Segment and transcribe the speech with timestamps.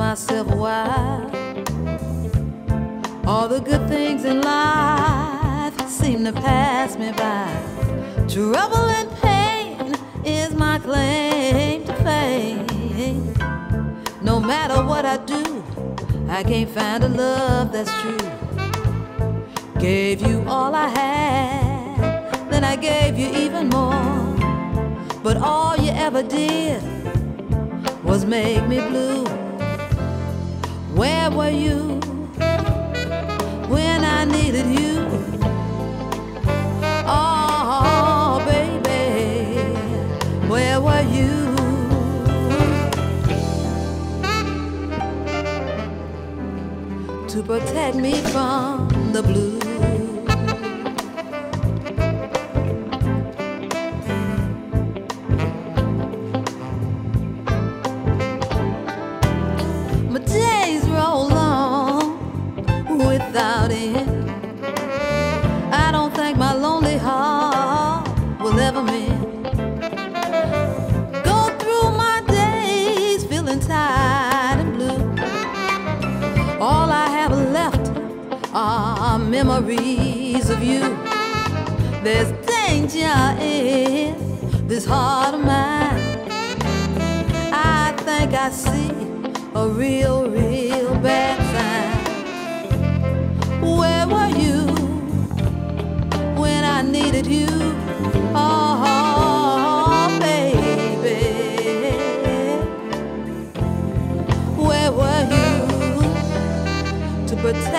[0.00, 1.30] asked myself why?
[3.26, 7.48] All the good things in life seem to pass me by.
[8.28, 13.34] Trouble and pain is my claim to fame.
[14.22, 15.64] No matter what I do,
[16.28, 18.18] I can't find a love that's true.
[19.78, 24.36] Gave you all I had, then I gave you even more.
[25.22, 26.82] But all you ever did
[28.02, 29.43] was make me blue.
[31.04, 32.00] Where were you
[33.68, 35.06] when I needed you?
[37.06, 39.60] Oh, baby,
[40.48, 41.30] where were you?
[47.28, 49.53] To protect me from the blue.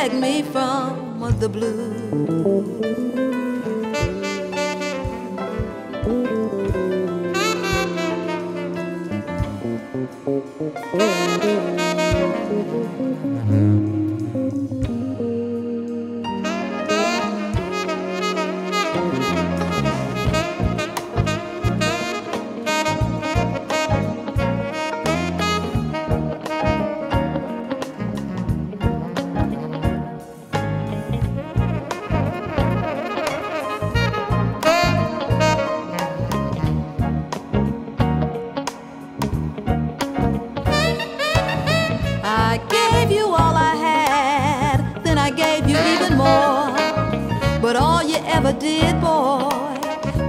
[0.05, 2.05] Protect me from the blue?
[10.97, 13.14] I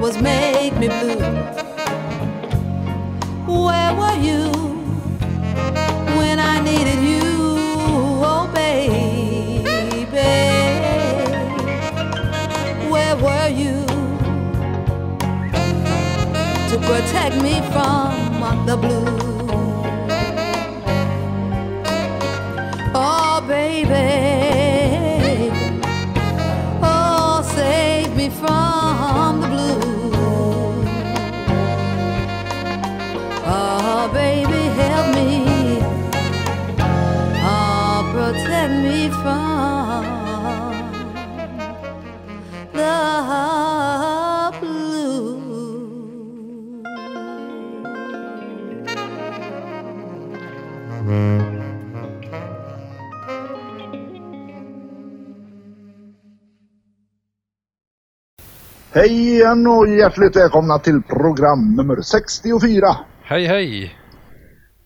[0.07, 1.19] was make me blue.
[3.67, 4.53] Where were you
[6.17, 7.23] when I needed you?
[8.23, 9.65] Oh, baby.
[12.89, 13.85] Where were you
[16.71, 19.36] to protect me from the blue?
[58.93, 62.97] Hej igen och hjärtligt välkomna till program nummer 64.
[63.23, 63.95] Hej hej!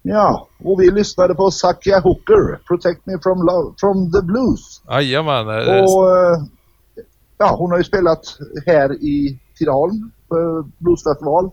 [0.02, 4.82] Ja, och vi lyssnade på Sakia Hooker, Protect Me From, Love, from the Blues.
[4.88, 5.48] Jajamän.
[5.48, 6.42] eh, Och eh,
[7.38, 8.22] ja, hon har ju spelat
[8.66, 11.50] här i Tidaholm på Bluesfestival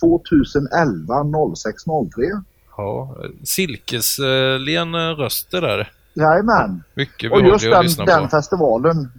[0.00, 1.14] 2011
[1.56, 2.22] 06 03.
[2.78, 5.92] Ja, silkeslen eh, röst där.
[6.14, 6.82] Jajamän.
[6.94, 9.10] Mycket Och just den, den festivalen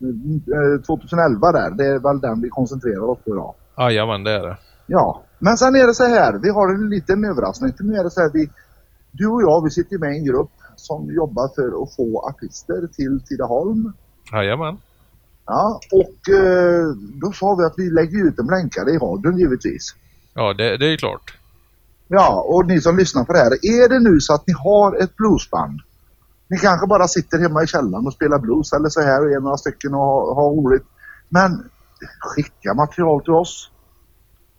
[0.00, 3.54] eh, eh, 2011 där, det är väl den vi koncentrerar oss på idag.
[3.78, 4.56] Jajamän, det är det.
[4.86, 7.72] Ja, men sen är det så här, vi har en liten överraskning.
[7.80, 8.50] Nu är det så här, vi,
[9.10, 12.86] du och jag, vi sitter med i en grupp som jobbar för att få artister
[12.96, 13.92] till Tidaholm.
[14.32, 14.78] Jajamän.
[15.46, 16.86] Ja, och eh,
[17.22, 19.94] då sa vi att vi lägger ut dem länkade i radion givetvis.
[20.34, 21.39] Ja, det, det är klart.
[22.12, 25.02] Ja, och ni som lyssnar på det här, är det nu så att ni har
[25.02, 25.80] ett bluesband?
[26.48, 29.40] Ni kanske bara sitter hemma i källaren och spelar blues eller så här och är
[29.40, 30.82] några stycken och har, har roligt.
[31.28, 31.70] Men
[32.20, 33.70] skicka material till oss.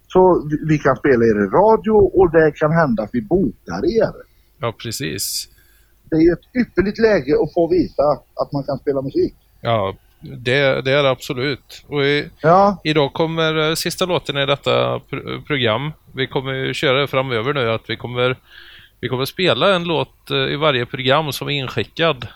[0.08, 4.14] Så vi- kan spela er i radio och det kan hända att vi bokar er.
[4.60, 5.48] Ja, precis.
[6.10, 8.04] Det är ju ett ypperligt läge att få visa
[8.36, 9.36] att man kan spela musik.
[9.62, 11.84] Ja, det, det är det absolut.
[11.88, 15.92] Och i, Ja, idag kommer eh, sista låten i detta pr- program.
[16.16, 18.36] Vi kommer ju köra det framöver nu att vi kommer
[19.00, 22.28] vi kommer spela en låt eh, i varje program som är inskickad.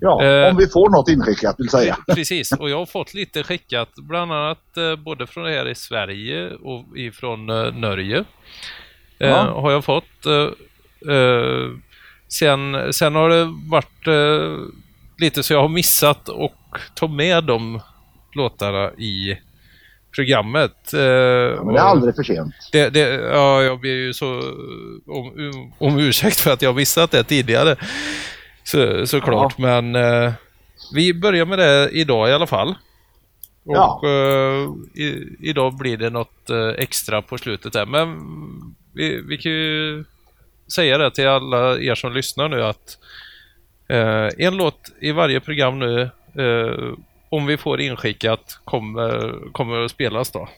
[0.00, 0.50] ja Eh.
[0.50, 1.96] om vi får något inskickat vill säga.
[2.14, 6.50] Precis, och jag har fått lite skickat, bland annat eh, både från här i Sverige
[6.50, 8.24] och ifrån eh, Norge.
[9.18, 9.36] Ja.
[9.60, 10.04] Har jag fått.
[12.28, 14.06] Sen, sen har det varit
[15.18, 16.54] lite så jag har missat och
[16.94, 17.80] ta med de
[18.34, 19.38] låtarna i
[20.14, 20.94] programmet.
[20.94, 22.54] Eh, Ja, men det är aldrig för sent.
[22.72, 23.00] det, det,
[23.32, 24.26] ja, jag ber ju så
[25.06, 25.32] om,
[25.78, 27.76] om ursäkt för att jag missat det tidigare.
[28.64, 30.32] Så, såklart, men eh,
[30.94, 32.68] vi börjar med det idag i alla fall.
[33.64, 34.00] Och Ja.
[34.04, 34.68] eh,
[35.02, 37.86] i, idag blir det något eh, extra på slutet där.
[37.86, 38.16] Men
[38.94, 40.04] vi, vi kan ju
[40.74, 42.98] säga det till alla er som lyssnar nu att
[43.88, 46.94] eh, en låt i varje program nu, eh,
[47.28, 50.48] om vi får inskickat, kommer, kommer att spelas då.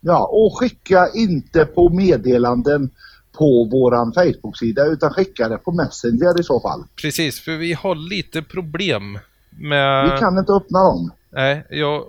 [0.00, 2.90] Ja, och skicka inte på meddelanden
[3.38, 6.84] på våran Facebook-sida utan skicka det på Messenger i så fall.
[7.02, 9.18] Precis, för vi har lite problem
[9.50, 10.12] med...
[10.12, 11.12] Vi kan inte öppna dem.
[11.30, 12.04] Nej, jag,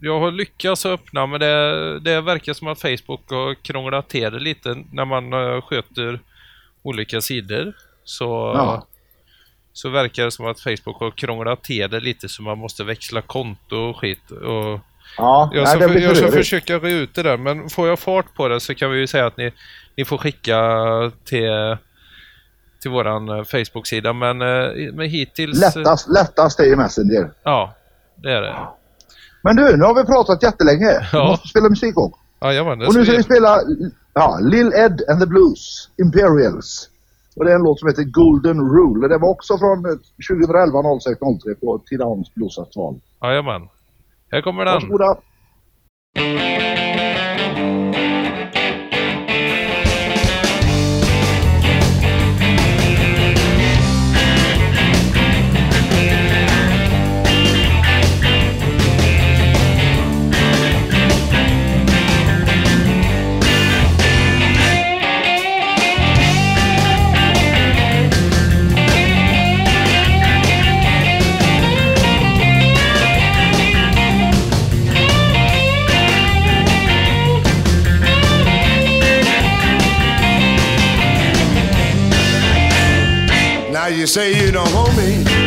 [0.00, 4.40] jag har lyckats öppna men det, det verkar som att Facebook har krånglat till det
[4.40, 6.20] lite när man eh, sköter
[6.82, 7.76] olika sidor.
[8.04, 8.24] Så,
[8.56, 8.86] Ja.
[9.80, 13.22] Så verkar det som att Facebook har krånglat till det lite så man måste växla
[13.22, 14.30] konto och skit.
[14.30, 14.80] Och
[15.16, 18.34] Ja, jag nej, ska, jag ska försöka re ut det där men får jag fart
[18.34, 19.52] på det så kan vi ju säga att ni,
[19.96, 20.58] ni får skicka
[21.24, 21.76] till,
[22.82, 25.60] till våran eh, Facebook-sida men, eh, men hittills...
[25.60, 27.30] Lättast, lättast är i Messenger.
[27.42, 27.74] Ja,
[28.16, 28.56] det är det.
[29.42, 30.98] Men du, nu har vi pratat jättelänge.
[31.00, 31.26] Vi Ja.
[31.26, 32.20] måste spela musik också.
[32.42, 33.58] Jajamän, det Och nu ska vi- vi spela
[34.14, 36.89] ja, Lil Ed and the Blues, Imperials.
[37.36, 39.08] Och det är en låt som heter Golden Rule.
[39.08, 39.96] Det var också från eh,
[40.30, 42.94] 2011 06 03 på Tidaholms Bluesfestival.
[43.22, 43.62] Jajamän.
[44.32, 44.74] Här kommer den.
[44.74, 45.10] Varsågoda.
[84.52, 85.39] You say you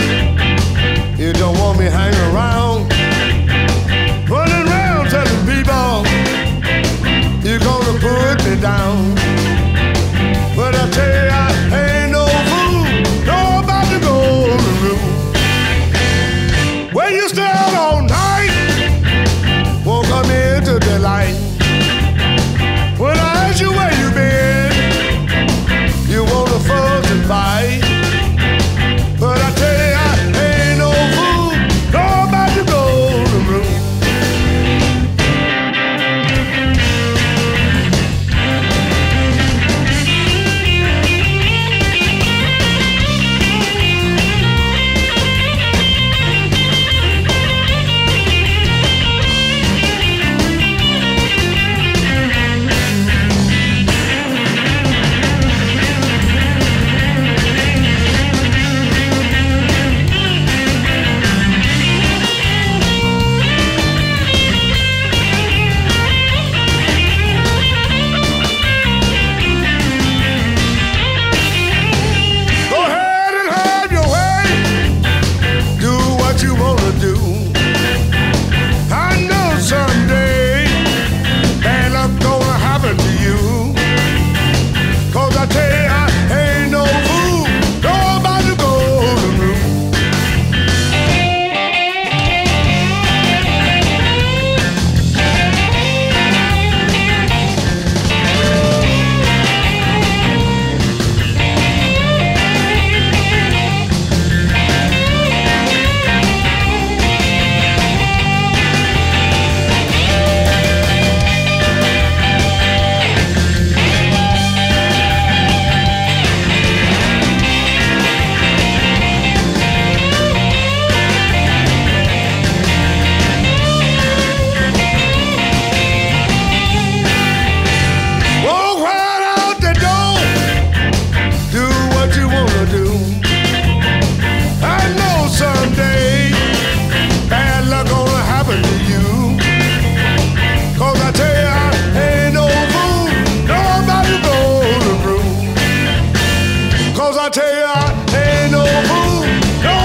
[147.04, 149.28] Cause I tell you, I no fool.
[149.66, 149.78] No,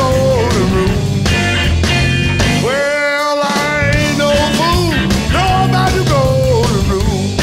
[0.00, 0.08] go
[0.54, 0.98] to room.
[2.66, 4.90] Well, I ain't no fool.
[5.34, 5.46] No,
[6.14, 6.22] go
[6.72, 7.38] to room.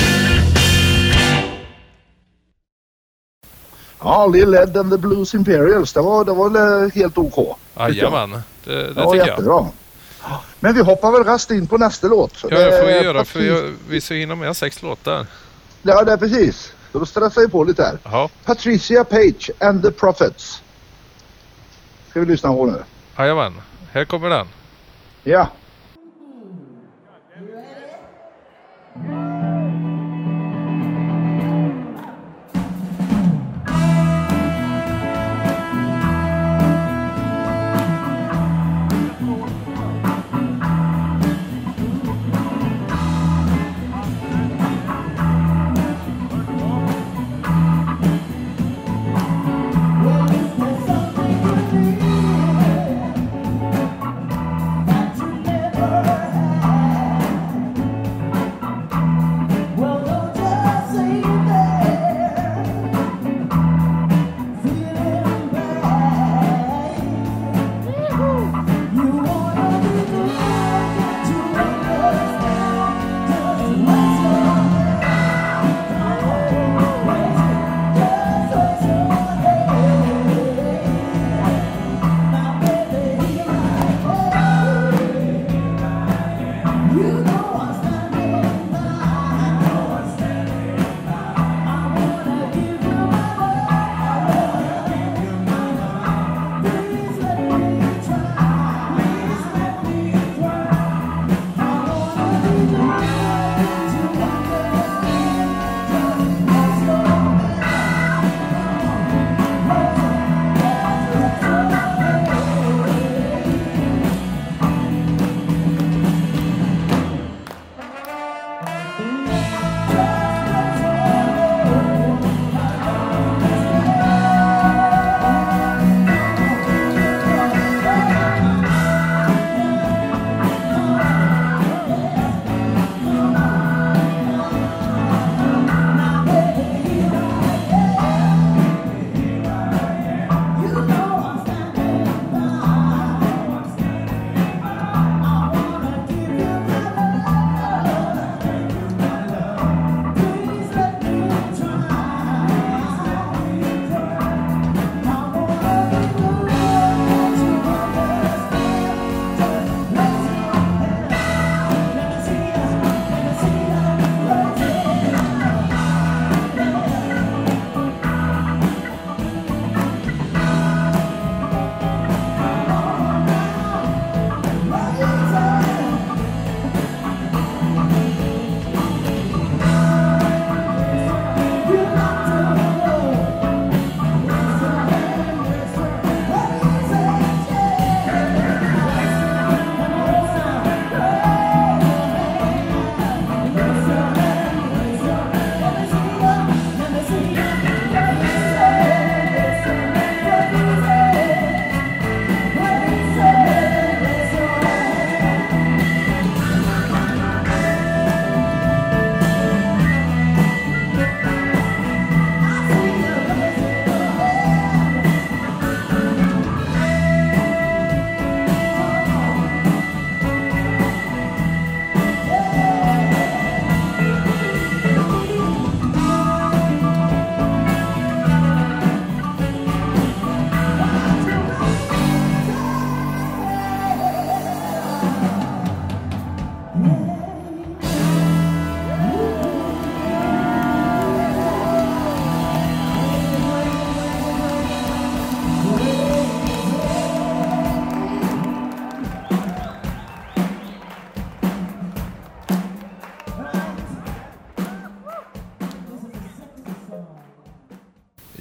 [4.00, 5.94] Ja, Lill Led and the Blues Imperials.
[5.94, 7.58] Det var, det var eh, helt OK.
[7.78, 8.32] Jajamän,
[8.64, 9.72] det, det tycker jättebra.
[10.24, 10.40] jag.
[10.60, 12.44] Men vi hoppar väl rast in på nästa låt.
[12.44, 15.26] Ja, det får vi eh, göra för vi, vi ska hinna med sex låtar.
[15.82, 16.74] Ja, det är precis.
[16.96, 18.00] Så då stressar vi på lite här.
[18.04, 20.62] Ja, Patricia Page and the Prophets.
[22.10, 22.84] Ska vi lyssna på nu?
[23.18, 23.54] jajamän.
[23.92, 24.48] Här kommer den.
[25.24, 25.48] Ja.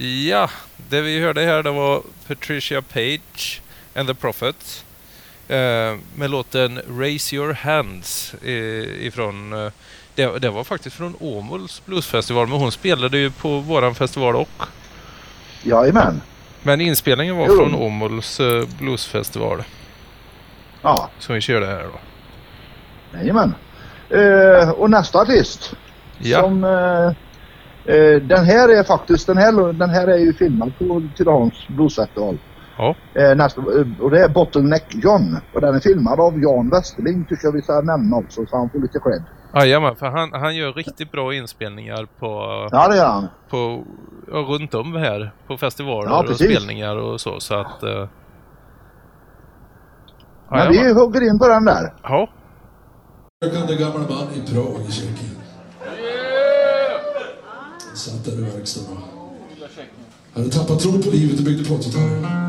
[0.05, 0.49] Ja,
[0.89, 3.61] det vi hörde här det var Patricia Page
[3.95, 4.83] and the Prophets.
[5.47, 9.53] Eh, med låten Raise Your Hands eh, ifrån...
[9.65, 9.71] Eh,
[10.15, 14.63] det, det var faktiskt från Åmåls bluesfestival, men hon spelade ju på våran festival också.
[15.63, 16.21] Jajamän.
[16.63, 17.55] Men inspelningen var Jo.
[17.55, 19.63] från Åmåls eh, bluesfestival
[20.81, 21.99] Ja, som vi körde här då.
[23.17, 23.55] jajamän.
[24.09, 25.73] Eh, och nästa artist.
[26.17, 26.63] Ja, Som,
[27.85, 32.37] Eh, den här är faktiskt, den här, den här är ju filmad på Tidaholms Bluesfestival.
[32.77, 32.95] Ja.
[33.13, 35.37] Eh, eh, och det är Bottleneck John.
[35.53, 38.69] Och den är filmad av Jan Westerling tycker jag vi ska nämna också så han
[38.69, 39.23] får lite cred.
[39.53, 42.27] Jajamän, för han, han gör riktigt bra inspelningar på...
[42.71, 43.27] Ja, det gör han.
[43.49, 43.83] På,
[44.31, 47.39] ja, runt om här på festivaler ja, och spelningar och så.
[47.39, 48.07] så att, eh,
[50.49, 51.93] Men vi hugger in på den där.
[52.03, 52.29] Ja.
[53.39, 55.34] Jag kunde gammal man i Prag i Tjeckien
[57.95, 58.97] satt där i verkstaden.
[60.33, 62.44] Hade tappat tron på livet och byggde plåtgitarr.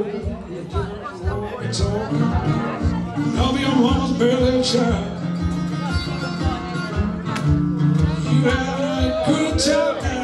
[0.00, 1.64] over.
[1.64, 2.12] It's over.
[3.34, 3.52] Now
[4.18, 5.18] barely a child.
[8.24, 10.19] You had a good time.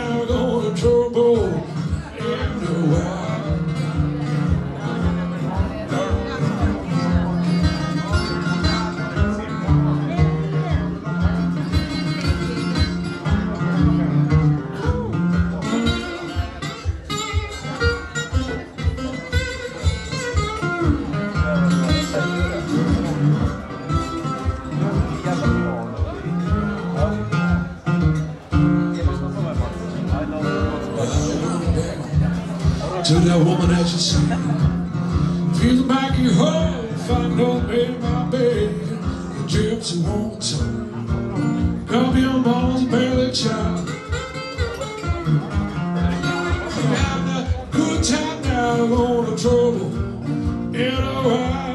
[50.79, 51.66] in a while.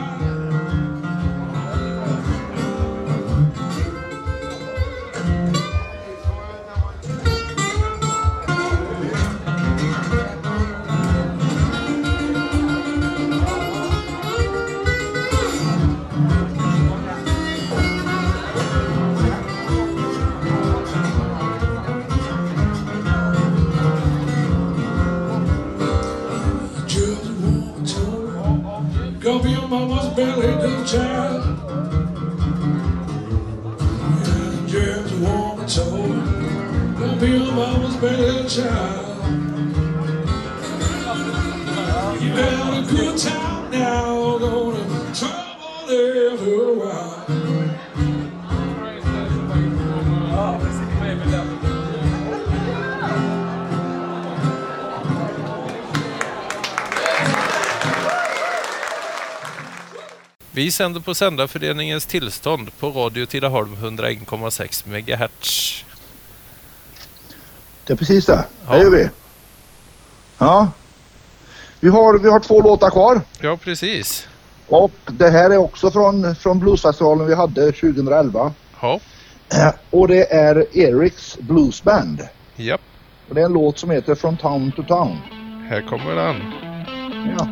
[60.53, 65.85] Vi sänder på Sändarföreningens tillstånd på Radio Tidaholm 101,6 MHz.
[67.87, 68.45] Det är precis det.
[68.67, 68.73] Ja.
[68.73, 69.09] Det gör vi.
[70.37, 70.71] Ja.
[71.79, 73.21] Vi har, vi har två låtar kvar.
[73.39, 74.27] Ja, precis.
[74.67, 78.53] Och det här är också från, från bluesfestivalen vi hade 2011.
[78.81, 78.99] Ja.
[79.89, 82.27] Och det är Eriks Bluesband.
[82.55, 82.81] Japp.
[83.29, 85.17] Och det är en låt som heter From Town to Town.
[85.69, 86.35] Här kommer den.
[87.37, 87.47] Ja.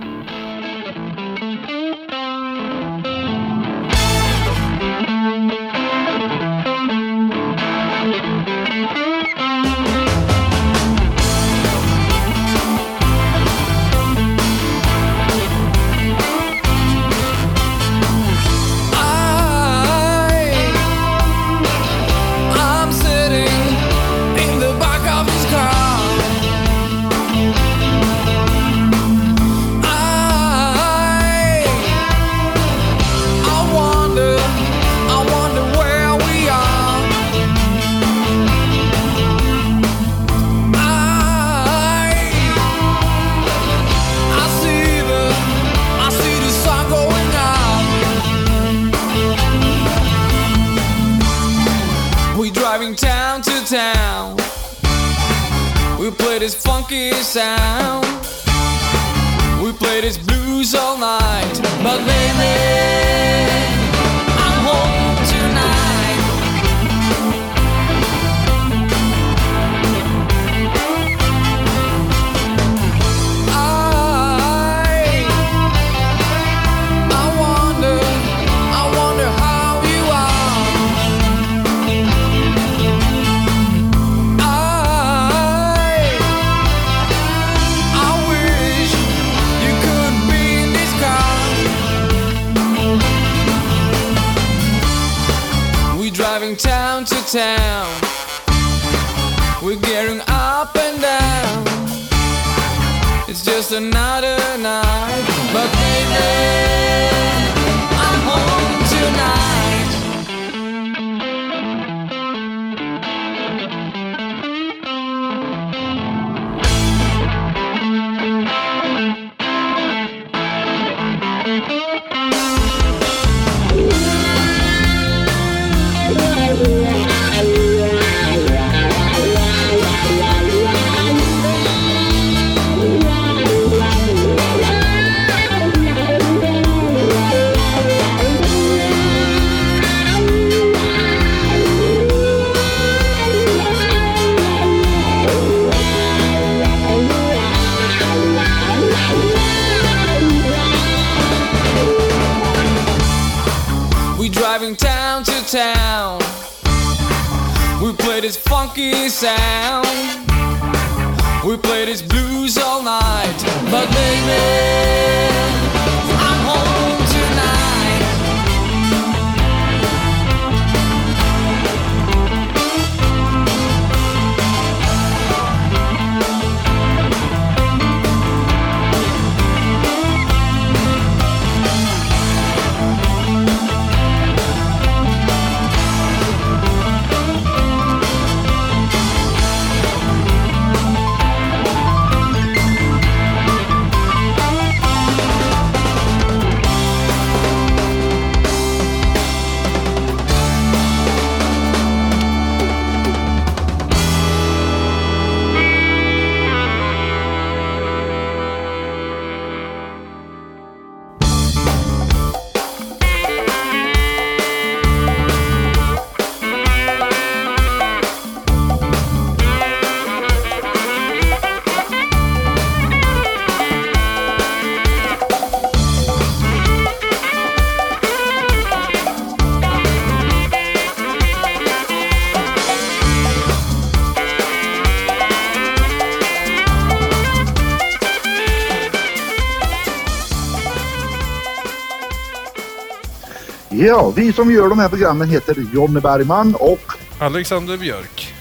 [243.81, 246.79] Ja, vi som gör de här programmen heter Jonny Bergman och
[247.19, 248.33] Alexander Björk.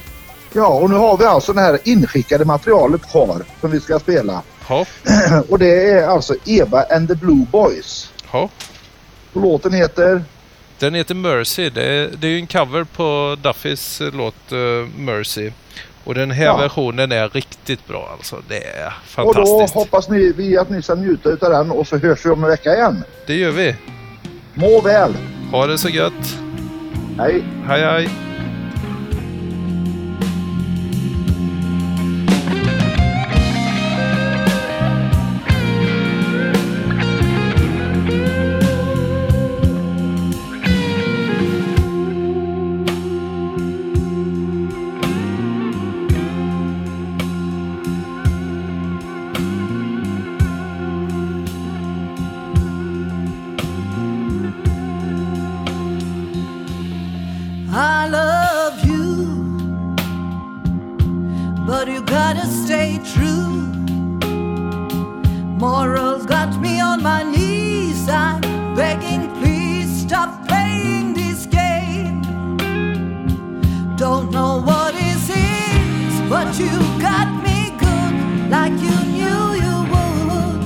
[0.53, 4.43] ja, och nu har vi alltså det här inskickade materialet kvar som vi ska spela.
[4.69, 4.87] Ja,
[5.49, 8.13] Och det är alltså Eva and the Blue Boys.
[8.33, 8.49] ja.
[9.33, 10.25] Och låten heter
[10.79, 11.71] Den heter Mercy.
[11.71, 14.59] Det är, det är en cover på Duffys eh, låt eh,
[14.99, 15.51] Mercy.
[16.05, 16.57] Och den här Ja.
[16.57, 18.37] versionen är riktigt bra alltså.
[18.49, 19.75] Det är Och då fantastiskt.
[19.75, 22.51] hoppas ni, vi att ni ska njuta utav den och så hörs vi om en
[22.51, 23.05] vecka igen.
[23.27, 23.75] Det gör vi.
[24.61, 25.13] Må väl!
[25.53, 26.39] Ha det så gött.
[27.19, 27.43] Hej!
[27.67, 28.09] Hej hej.
[57.81, 59.55] I love you,
[61.65, 63.69] but you gotta stay true.
[65.61, 68.09] Morals got me on my knees.
[68.09, 68.41] I'm
[68.75, 72.21] begging, please stop playing this game.
[73.97, 80.61] Don't know what is it, but you got me good, like you knew you would.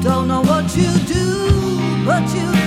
[0.00, 2.57] Don't know what you do, but you